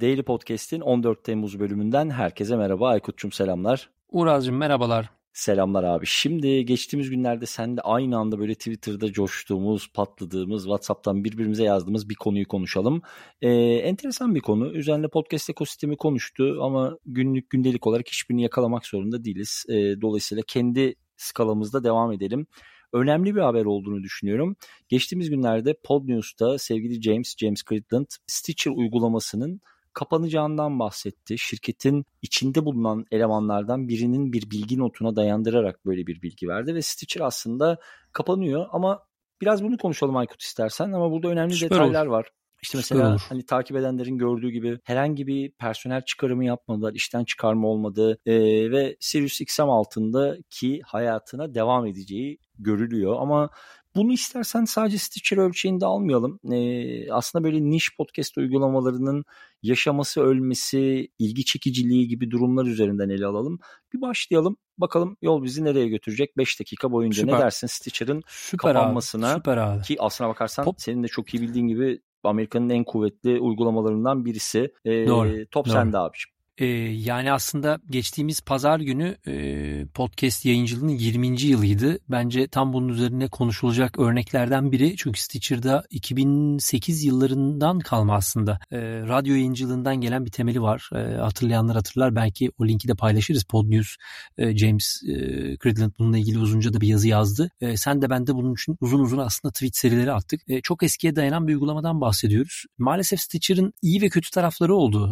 [0.00, 2.88] Daily Podcast'in 14 Temmuz bölümünden herkese merhaba.
[2.88, 3.90] Aykut'cum selamlar.
[4.08, 5.10] Uğraz'cığım merhabalar.
[5.32, 6.06] Selamlar abi.
[6.06, 12.14] Şimdi geçtiğimiz günlerde sen de aynı anda böyle Twitter'da coştuğumuz, patladığımız, WhatsApp'tan birbirimize yazdığımız bir
[12.14, 13.02] konuyu konuşalım.
[13.42, 14.72] Ee, enteresan bir konu.
[14.72, 19.64] Üzerine podcast ekosistemi konuştu ama günlük gündelik olarak hiçbirini yakalamak zorunda değiliz.
[19.68, 22.46] Ee, dolayısıyla kendi skalamızda devam edelim
[22.92, 24.56] önemli bir haber olduğunu düşünüyorum.
[24.88, 29.60] Geçtiğimiz günlerde Podnews'ta sevgili James, James Critland Stitcher uygulamasının
[29.92, 31.38] kapanacağından bahsetti.
[31.38, 37.20] Şirketin içinde bulunan elemanlardan birinin bir bilgi notuna dayandırarak böyle bir bilgi verdi ve Stitcher
[37.20, 37.78] aslında
[38.12, 39.02] kapanıyor ama
[39.40, 42.12] biraz bunu konuşalım Aykut istersen ama burada önemli Süper detaylar olur.
[42.12, 42.30] var.
[42.62, 43.20] İşte mesela olur.
[43.28, 48.34] hani takip edenlerin gördüğü gibi herhangi bir personel çıkarımı yapmadılar, işten çıkarma olmadı e,
[48.70, 53.50] ve Sirius XM altındaki hayatına devam edeceği görülüyor ama
[53.96, 56.40] bunu istersen sadece Stitcher ölçeğinde almayalım.
[56.52, 59.24] Ee, aslında böyle niş podcast uygulamalarının
[59.62, 63.58] yaşaması, ölmesi, ilgi çekiciliği gibi durumlar üzerinden ele alalım.
[63.94, 64.56] Bir başlayalım.
[64.78, 67.20] Bakalım yol bizi nereye götürecek 5 dakika boyunca.
[67.20, 67.34] Süper.
[67.34, 68.22] Ne dersin Stitcher'ın
[68.58, 69.30] kapanmasına?
[69.30, 69.82] Abi, süper abi.
[69.82, 70.80] Ki aslına bakarsan Pop.
[70.80, 74.72] senin de çok iyi bildiğin gibi Amerika'nın en kuvvetli uygulamalarından birisi.
[74.84, 75.46] Ee, Doğru.
[75.50, 75.72] Top Doğru.
[75.72, 76.39] sende abiciğim.
[76.60, 81.42] Ee, yani aslında geçtiğimiz pazar günü e, podcast yayıncılığının 20.
[81.42, 81.98] yılıydı.
[82.08, 84.94] Bence tam bunun üzerine konuşulacak örneklerden biri.
[84.96, 88.58] Çünkü Stitcher'da 2008 yıllarından kalma aslında.
[88.72, 90.90] E, radyo yayıncılığından gelen bir temeli var.
[90.94, 92.16] E, hatırlayanlar hatırlar.
[92.16, 93.44] Belki o linki de paylaşırız.
[93.44, 93.96] Podnews,
[94.38, 95.14] e, James e,
[95.62, 97.50] Cridland bununla ilgili uzunca da bir yazı yazdı.
[97.76, 100.40] Sen de ben de bunun için uzun uzun aslında tweet serileri attık.
[100.62, 102.64] Çok eskiye dayanan bir uygulamadan bahsediyoruz.
[102.78, 105.10] Maalesef Stitcher'ın iyi ve kötü tarafları oldu.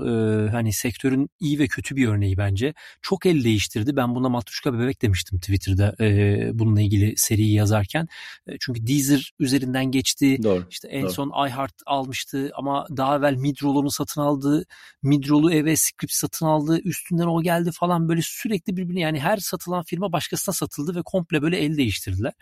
[0.52, 2.74] Hani sektörün iyi ve kötü bir örneği bence.
[3.02, 3.96] Çok el değiştirdi.
[3.96, 8.08] Ben buna Matruşka Bebek demiştim Twitter'da e, bununla ilgili seriyi yazarken.
[8.46, 10.38] E, çünkü Deezer üzerinden geçti.
[10.42, 11.12] Doğru, İşte en doğru.
[11.12, 14.64] son iHeart almıştı ama daha evvel Midroll'unu satın aldı.
[15.02, 16.80] Midroll'u eve script satın aldı.
[16.84, 21.42] Üstünden o geldi falan böyle sürekli birbirine yani her satılan firma başkasına satıldı ve komple
[21.42, 22.32] böyle el değiştirdiler.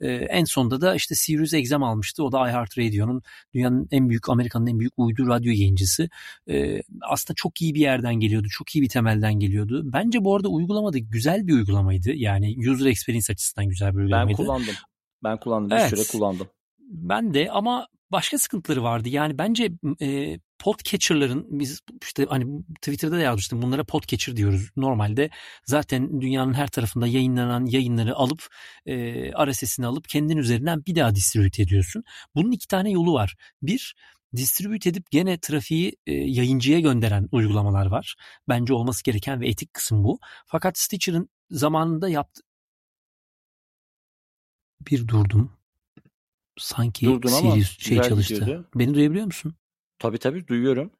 [0.00, 2.24] E, en sonda da işte Sirius Exam almıştı.
[2.24, 3.22] O da iHeart Radio'nun
[3.54, 6.08] dünyanın en büyük Amerika'nın en büyük uydu radyo yayıncısı.
[6.50, 8.54] E, aslında çok iyi bir yerden geliyordu geliyordu.
[8.58, 9.82] Çok iyi bir temelden geliyordu.
[9.84, 12.12] Bence bu arada uygulamada güzel bir uygulamaydı.
[12.14, 14.38] Yani user experience açısından güzel bir uygulamaydı.
[14.38, 14.74] Ben kullandım.
[15.24, 15.78] Ben kullandım.
[15.78, 15.92] Evet.
[15.92, 16.48] Bir süre kullandım.
[16.80, 19.08] Ben de ama başka sıkıntıları vardı.
[19.08, 24.70] Yani bence e, podcatcher'ların biz işte hani Twitter'da da yazmıştım bunlara podcatcher diyoruz.
[24.76, 25.30] Normalde
[25.66, 28.46] zaten dünyanın her tarafında yayınlanan yayınları alıp
[28.86, 28.94] e,
[29.46, 32.04] RSS'ini alıp kendin üzerinden bir daha distribüte ediyorsun.
[32.34, 33.34] Bunun iki tane yolu var.
[33.62, 33.94] Bir
[34.36, 38.16] distribüt edip gene trafiği e, yayıncıya gönderen uygulamalar var.
[38.48, 40.18] Bence olması gereken ve etik kısım bu.
[40.46, 42.42] Fakat Stitcher'ın zamanında yaptı
[44.90, 45.52] bir durdum.
[46.56, 48.34] Sanki Durdun Sirius şey çalıştı.
[48.34, 48.68] Gidiyordu.
[48.74, 49.54] Beni duyabiliyor musun?
[49.98, 50.90] Tabii tabii duyuyorum.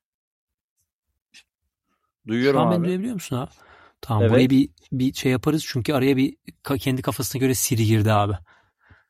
[2.27, 2.77] Duyuyorum Şu an abi.
[2.77, 3.51] beni duyabiliyor musun abi?
[4.01, 4.33] Tamam evet.
[4.33, 6.37] buraya bir bir şey yaparız çünkü araya bir
[6.79, 8.35] kendi kafasına göre Siri girdi abi.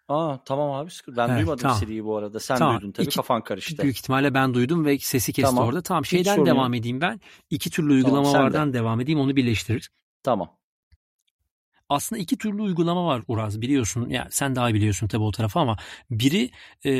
[0.08, 1.78] Aa tamam abi ben evet, duymadım tamam.
[1.78, 2.40] Siri'yi bu arada.
[2.40, 2.80] Sen tamam.
[2.80, 3.82] duydun tabii İki, kafan karıştı.
[3.82, 5.68] Büyük ihtimalle ben duydum ve sesi kesti tamam.
[5.68, 5.82] orada.
[5.82, 7.20] Tamam şeyden devam edeyim ben.
[7.50, 8.78] İki türlü uygulamalardan tamam, de.
[8.78, 9.90] devam edeyim onu birleştirir.
[10.22, 10.50] Tamam.
[11.88, 14.08] Aslında iki türlü uygulama var Uraz biliyorsun.
[14.08, 15.76] Yani sen daha biliyorsun tabii o tarafı ama
[16.10, 16.50] biri
[16.84, 16.92] e,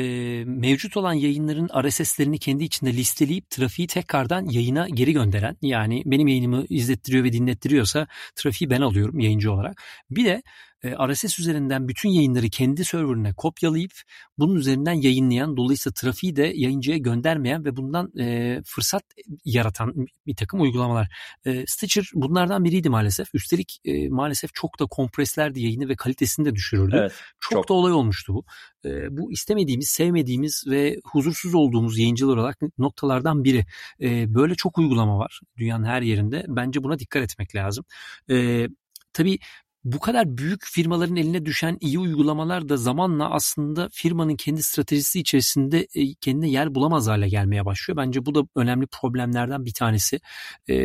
[0.45, 5.57] mevcut olan yayınların RSS'lerini kendi içinde listeleyip trafiği tekrardan yayına geri gönderen.
[5.61, 9.83] Yani benim yayınımı izlettiriyor ve dinlettiriyorsa trafiği ben alıyorum yayıncı olarak.
[10.09, 10.43] Bir de
[10.91, 13.91] RSS üzerinden bütün yayınları kendi serverine kopyalayıp
[14.37, 19.03] bunun üzerinden yayınlayan dolayısıyla trafiği de yayıncıya göndermeyen ve bundan e, fırsat
[19.45, 19.93] yaratan
[20.27, 21.07] bir takım uygulamalar.
[21.45, 23.35] E, Stitcher bunlardan biriydi maalesef.
[23.35, 26.95] Üstelik e, maalesef çok da kompreslerdi yayını ve kalitesini de düşürürdü.
[26.99, 28.45] Evet, çok, çok da olay olmuştu bu.
[28.85, 33.65] E, bu istemediğimiz, sevmediğimiz ve huzursuz olduğumuz yayıncılar olarak noktalardan biri.
[34.01, 36.45] E, böyle çok uygulama var dünyanın her yerinde.
[36.47, 37.85] Bence buna dikkat etmek lazım.
[38.29, 38.67] E,
[39.13, 39.39] tabii
[39.85, 45.87] bu kadar büyük firmaların eline düşen iyi uygulamalar da zamanla aslında firmanın kendi stratejisi içerisinde
[45.95, 47.97] e, kendine yer bulamaz hale gelmeye başlıyor.
[47.97, 50.19] Bence bu da önemli problemlerden bir tanesi.
[50.67, 50.75] Ee,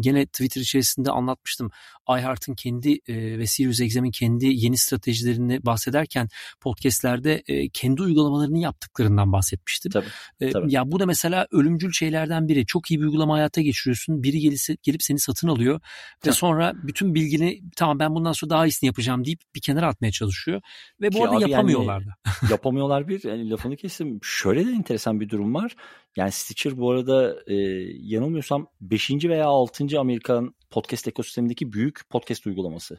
[0.00, 1.70] gene Twitter içerisinde anlatmıştım.
[2.08, 6.28] iHeart'ın kendi e, ve Sirius XM'in kendi yeni stratejilerini bahsederken
[6.60, 9.92] podcastlerde e, kendi uygulamalarını yaptıklarından bahsetmiştim.
[9.92, 10.06] Tabii,
[10.40, 10.74] e, tabii.
[10.74, 12.66] Ya bu da mesela ölümcül şeylerden biri.
[12.66, 14.22] Çok iyi bir uygulama hayata geçiriyorsun.
[14.22, 15.80] Biri gelip, gelip seni satın alıyor
[16.20, 16.30] tabii.
[16.30, 20.10] ve sonra bütün bilgini tamam ben bundan sonra daha iyisini yapacağım deyip bir kenara atmaya
[20.10, 20.60] çalışıyor.
[21.00, 22.46] Ve bu Ki arada yapamıyorlar yani, da.
[22.50, 23.24] yapamıyorlar bir.
[23.24, 24.18] Yani lafını kestim.
[24.22, 25.76] Şöyle de enteresan bir durum var.
[26.16, 27.54] Yani Stitcher bu arada e,
[28.00, 29.10] yanılmıyorsam 5.
[29.10, 30.00] veya 6.
[30.00, 32.98] Amerikan podcast ekosistemindeki büyük podcast uygulaması.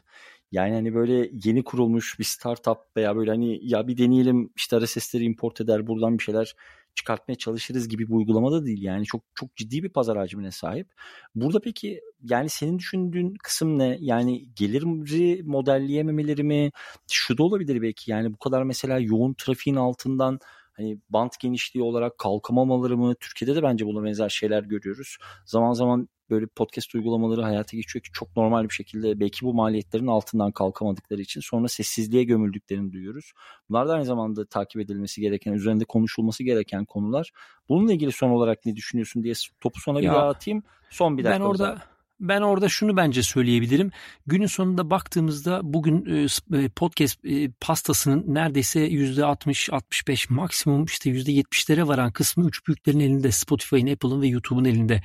[0.52, 5.24] Yani hani böyle yeni kurulmuş bir startup veya böyle hani ya bir deneyelim işte RSS'leri
[5.24, 6.54] import eder buradan bir şeyler
[6.94, 8.82] çıkartmaya çalışırız gibi bir uygulama da değil.
[8.82, 10.92] Yani çok çok ciddi bir pazar hacmine sahip.
[11.34, 13.98] Burada peki yani senin düşündüğün kısım ne?
[14.00, 16.70] Yani geliri modelleyememeleri mi?
[17.10, 20.38] Şu da olabilir belki yani bu kadar mesela yoğun trafiğin altından
[20.72, 23.14] hani bant genişliği olarak kalkamamaları mı?
[23.20, 25.16] Türkiye'de de bence buna benzer şeyler görüyoruz.
[25.46, 30.06] Zaman zaman böyle podcast uygulamaları hayata geçiyor ki çok normal bir şekilde belki bu maliyetlerin
[30.06, 33.32] altından kalkamadıkları için sonra sessizliğe gömüldüklerini duyuyoruz.
[33.68, 37.30] Bunlar da aynı zamanda takip edilmesi gereken, üzerinde konuşulması gereken konular.
[37.68, 40.62] Bununla ilgili son olarak ne düşünüyorsun diye topu sona bir daha atayım.
[40.90, 41.40] Son bir dakika.
[41.40, 41.95] Ben orada zaten.
[42.20, 43.90] Ben orada şunu bence söyleyebilirim.
[44.26, 46.26] Günün sonunda baktığımızda bugün e,
[46.58, 53.32] e, podcast e, pastasının neredeyse %60-65 maksimum işte %70'lere varan kısmı üç büyüklerin elinde.
[53.32, 55.02] Spotify'ın, Apple'ın ve YouTube'un elinde.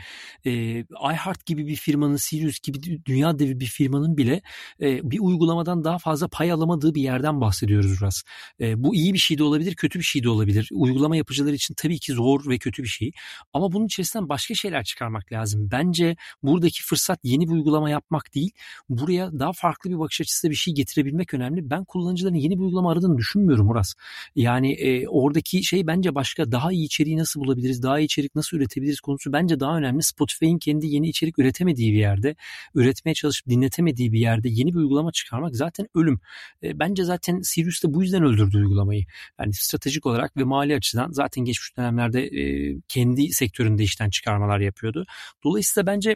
[1.13, 4.41] iHeart gibi bir firmanın, Sirius gibi dünya devi bir firmanın bile
[4.79, 8.23] bir uygulamadan daha fazla pay alamadığı bir yerden bahsediyoruz biraz.
[8.59, 10.69] Bu iyi bir şey de olabilir, kötü bir şey de olabilir.
[10.71, 13.11] Uygulama yapıcılar için tabii ki zor ve kötü bir şey.
[13.53, 15.69] Ama bunun içerisinden başka şeyler çıkarmak lazım.
[15.71, 18.51] Bence buradaki fırsat fırsat yeni bir uygulama yapmak değil.
[18.89, 21.69] Buraya daha farklı bir bakış açısıyla bir şey getirebilmek önemli.
[21.69, 23.93] Ben kullanıcıların yeni bir uygulama aradığını düşünmüyorum Murat.
[24.35, 26.51] Yani e, oradaki şey bence başka.
[26.51, 27.83] Daha iyi içeriği nasıl bulabiliriz?
[27.83, 30.03] Daha iyi içerik nasıl üretebiliriz konusu bence daha önemli.
[30.03, 32.35] Spotify'in kendi yeni içerik üretemediği bir yerde,
[32.75, 36.19] üretmeye çalışıp dinletemediği bir yerde yeni bir uygulama çıkarmak zaten ölüm.
[36.63, 39.05] E, bence zaten Sirius da bu yüzden öldürdü uygulamayı.
[39.39, 45.05] Yani stratejik olarak ve mali açıdan zaten geçmiş dönemlerde e, kendi sektöründe işten çıkarmalar yapıyordu.
[45.43, 46.15] Dolayısıyla bence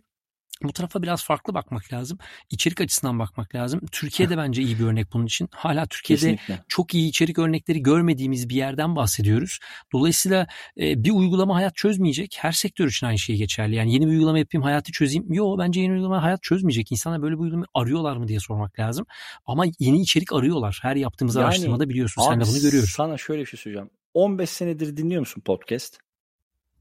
[0.64, 2.18] bu tarafa biraz farklı bakmak lazım.
[2.50, 3.82] İçerik açısından bakmak lazım.
[3.92, 5.50] Türkiye'de bence iyi bir örnek bunun için.
[5.52, 6.64] Hala Türkiye'de Kesinlikle.
[6.68, 9.60] çok iyi içerik örnekleri görmediğimiz bir yerden bahsediyoruz.
[9.94, 10.48] Dolayısıyla
[10.80, 12.38] e, bir uygulama hayat çözmeyecek.
[12.40, 13.76] Her sektör için aynı şey geçerli.
[13.76, 15.34] Yani yeni bir uygulama yapayım hayatı çözeyim.
[15.34, 16.92] Yok bence yeni uygulama hayat çözmeyecek.
[16.92, 19.06] İnsanlar böyle bir uygulama arıyorlar mı diye sormak lazım.
[19.46, 20.80] Ama yeni içerik arıyorlar.
[20.82, 22.22] Her yaptığımız yani, araştırmada biliyorsun.
[22.22, 22.96] Sen de bunu görüyorsun.
[22.96, 23.90] Sana şöyle bir şey söyleyeceğim.
[24.14, 26.00] 15 senedir dinliyor musun podcast?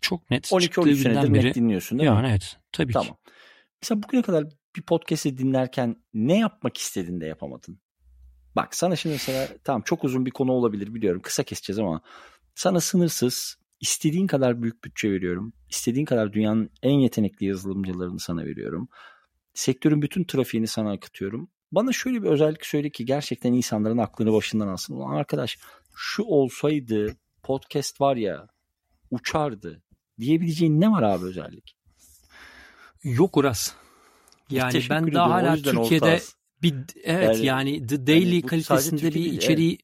[0.01, 0.45] Çok net.
[0.53, 2.29] 12-13 senedir beri, net dinliyorsun değil yani mi?
[2.29, 2.57] Evet.
[2.73, 3.09] Tabii tamam.
[3.09, 3.15] ki.
[3.85, 4.47] Mesela bugüne kadar
[4.77, 7.81] bir podcast'i dinlerken ne yapmak istedin de yapamadın?
[8.57, 11.21] Bak sana şimdi mesela tamam çok uzun bir konu olabilir biliyorum.
[11.23, 12.01] Kısa keseceğiz ama
[12.55, 15.53] sana sınırsız istediğin kadar büyük bütçe veriyorum.
[15.71, 18.89] İstediğin kadar dünyanın en yetenekli yazılımcılarını sana veriyorum.
[19.55, 21.51] Sektörün bütün trafiğini sana akıtıyorum.
[21.73, 24.95] Bana şöyle bir özellik söyle ki gerçekten insanların aklını başından alsın.
[24.95, 25.59] Ulan arkadaş
[25.95, 28.47] şu olsaydı podcast var ya
[29.11, 29.83] uçardı
[30.21, 31.84] diyebileceğin ne var abi özellik?
[33.05, 33.73] Yok Uras.
[34.51, 36.21] Yani ben daha hala Türkiye'de
[36.63, 36.75] bir
[37.05, 39.83] evet yani, yani The Daily yani kalitesinde bir içeriği evet.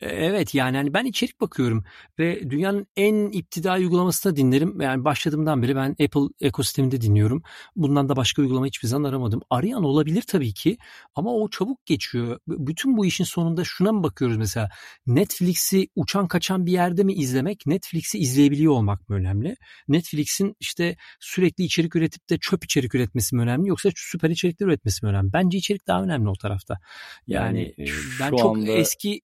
[0.00, 1.84] Evet yani hani ben içerik bakıyorum
[2.18, 4.80] ve dünyanın en iptidai uygulamasını dinlerim.
[4.80, 7.42] Yani başladığımdan beri ben Apple ekosisteminde dinliyorum.
[7.76, 9.40] Bundan da başka uygulama hiçbir zaman aramadım.
[9.50, 10.76] Arayan olabilir tabii ki
[11.14, 12.38] ama o çabuk geçiyor.
[12.48, 14.68] Bütün bu işin sonunda şuna mı bakıyoruz mesela?
[15.06, 17.66] Netflix'i uçan kaçan bir yerde mi izlemek?
[17.66, 19.56] Netflix'i izleyebiliyor olmak mı önemli?
[19.88, 25.06] Netflix'in işte sürekli içerik üretip de çöp içerik üretmesi mi önemli yoksa süper içerikler üretmesi
[25.06, 25.32] mi önemli?
[25.32, 26.78] Bence içerik daha önemli o tarafta.
[27.26, 28.72] Yani, yani ben çok anda...
[28.72, 29.20] eski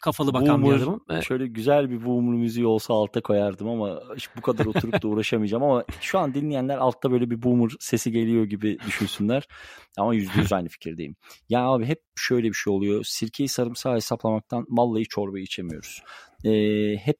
[0.00, 1.22] kafalı bakan boomer, bir adamım.
[1.22, 4.00] Şöyle güzel bir boomer müziği olsa altta koyardım ama
[4.36, 8.44] bu kadar oturup da uğraşamayacağım ama şu an dinleyenler altta böyle bir boomer sesi geliyor
[8.44, 9.48] gibi düşünsünler.
[9.98, 11.16] Ama yüzde yüz aynı fikirdeyim.
[11.48, 13.04] Ya abi hep şöyle bir şey oluyor.
[13.04, 16.02] Sirkeyi sarımsağı hesaplamaktan vallahi çorba içemiyoruz.
[16.44, 17.16] Ee, hep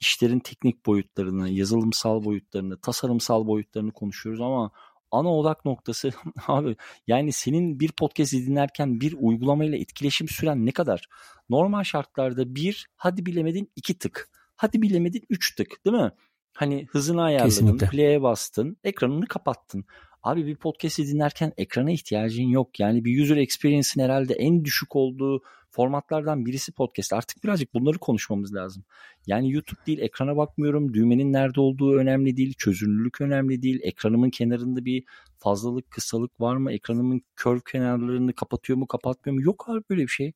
[0.00, 4.70] işlerin teknik boyutlarını, yazılımsal boyutlarını, tasarımsal boyutlarını konuşuyoruz ama
[5.10, 6.10] ana odak noktası
[6.46, 11.08] abi yani senin bir podcast dinlerken bir uygulamayla etkileşim süren ne kadar?
[11.50, 14.30] Normal şartlarda bir hadi bilemedin iki tık.
[14.56, 16.12] Hadi bilemedin üç tık değil mi?
[16.54, 17.86] Hani hızını ayarladın, Kesinlikle.
[17.86, 19.84] play'e bastın, ekranını kapattın.
[20.22, 22.80] Abi bir podcast'i dinlerken ekrana ihtiyacın yok.
[22.80, 27.12] Yani bir user experience'in herhalde en düşük olduğu formatlardan birisi podcast.
[27.12, 28.84] Artık birazcık bunları konuşmamız lazım.
[29.26, 30.94] Yani YouTube değil, ekrana bakmıyorum.
[30.94, 32.54] Düğmenin nerede olduğu önemli değil.
[32.58, 33.80] Çözünürlük önemli değil.
[33.82, 35.04] Ekranımın kenarında bir
[35.38, 36.72] fazlalık, kısalık var mı?
[36.72, 39.42] Ekranımın kör kenarlarını kapatıyor mu, kapatmıyor mu?
[39.42, 40.32] Yok abi böyle bir şey.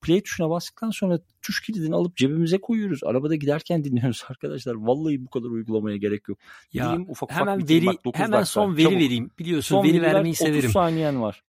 [0.00, 3.04] Play tuşuna bastıktan sonra tuş kilidini alıp cebimize koyuyoruz.
[3.04, 4.74] Arabada giderken dinliyoruz arkadaşlar.
[4.74, 6.38] Vallahi bu kadar uygulamaya gerek yok.
[6.72, 8.44] Ya Diyeyim, ufak hemen ufak veri bak, hemen dakika.
[8.46, 8.96] son veri Çabuk.
[8.98, 9.30] vereyim.
[9.38, 10.58] Biliyorsun son veri vermeyi severim.
[10.58, 11.42] 30 saniyen var.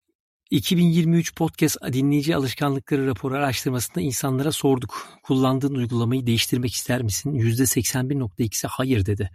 [0.52, 5.08] 2023 podcast dinleyici alışkanlıkları raporu araştırmasında insanlara sorduk.
[5.24, 7.34] Kullandığın uygulamayı değiştirmek ister misin?
[7.34, 9.30] %81.2'si hayır dedi.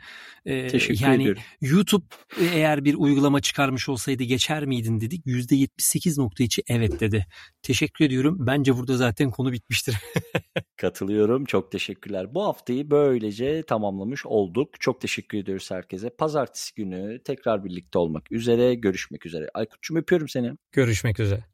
[0.47, 1.43] Ee, Teşekkür yani ediyorum.
[1.61, 2.05] YouTube
[2.41, 5.27] eğer bir uygulama çıkarmış olsaydı geçer miydin dedik.
[5.27, 7.27] %78.2 evet dedi.
[7.63, 8.37] Teşekkür ediyorum.
[8.41, 9.97] Bence burada zaten konu bitmiştir.
[10.83, 11.45] Katılıyorum.
[11.45, 12.35] Çok teşekkürler.
[12.35, 14.81] Bu haftayı böylece tamamlamış olduk.
[14.81, 16.11] Çok teşekkür ediyoruz herkese.
[16.11, 18.75] Pazartesi günü tekrar birlikte olmak üzere.
[18.75, 19.49] Görüşmek üzere.
[19.55, 20.53] Aykut'cum öpüyorum seni.
[20.73, 21.52] Görüşmek üzere.